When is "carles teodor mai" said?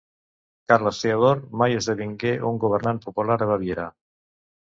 0.71-1.75